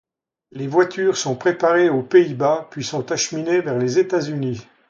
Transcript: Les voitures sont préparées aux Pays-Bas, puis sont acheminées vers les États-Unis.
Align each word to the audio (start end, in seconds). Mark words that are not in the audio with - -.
Les 0.51 0.65
voitures 0.65 1.15
sont 1.15 1.35
préparées 1.35 1.91
aux 1.91 2.01
Pays-Bas, 2.01 2.67
puis 2.71 2.83
sont 2.83 3.11
acheminées 3.11 3.61
vers 3.61 3.77
les 3.77 3.99
États-Unis. 3.99 4.61